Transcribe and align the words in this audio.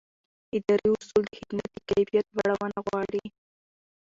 اداري 0.57 0.89
اصول 0.99 1.23
د 1.27 1.33
خدمت 1.39 1.67
د 1.73 1.77
کیفیت 1.89 2.25
لوړونه 2.37 2.77
غواړي. 2.87 3.25